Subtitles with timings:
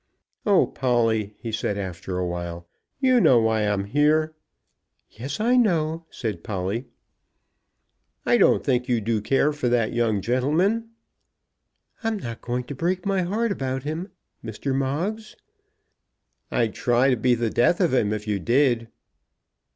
[0.47, 2.67] "Oh, Polly," he said, after a while,
[2.99, 4.33] "you know why I'm here."
[5.11, 6.87] "Yes; I know," said Polly.
[8.25, 10.89] "I don't think you do care for that young gentleman."
[12.03, 14.09] "I'm not going to break my heart about him,
[14.43, 14.73] Mr.
[14.73, 15.35] Moggs."
[16.49, 18.87] "I'd try to be the death of him, if you did."